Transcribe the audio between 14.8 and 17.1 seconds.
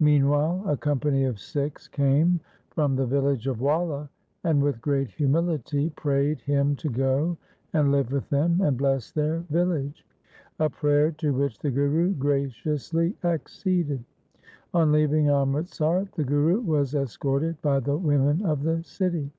leaving Amritsar the Guru was